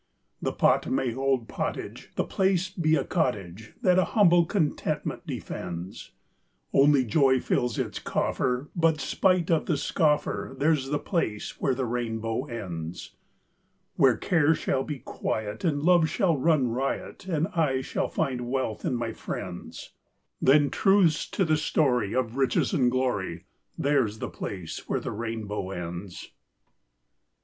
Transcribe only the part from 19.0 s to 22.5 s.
friends; Then truce to the story, Of